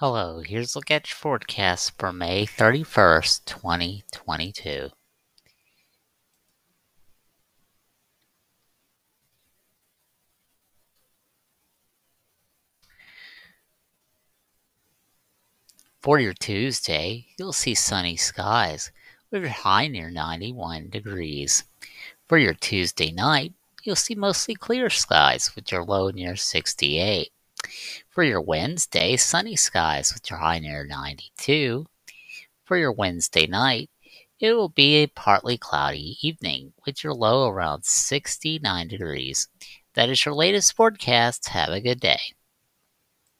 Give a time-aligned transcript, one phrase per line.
[0.00, 4.88] Hello, here's a at your forecast for May 31st, 2022.
[16.00, 18.90] For your Tuesday, you'll see sunny skies
[19.30, 21.64] with your high near 91 degrees.
[22.26, 27.30] For your Tuesday night, you'll see mostly clear skies with your low near 68.
[28.08, 31.86] For your Wednesday, sunny skies with your high near 92.
[32.64, 33.90] For your Wednesday night,
[34.38, 39.48] it will be a partly cloudy evening with your low around 69 degrees.
[39.94, 41.48] That is your latest forecast.
[41.48, 42.20] Have a good day.